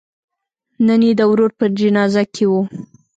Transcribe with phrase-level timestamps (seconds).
[0.87, 2.53] نن یې د ورور په جنازه کې و.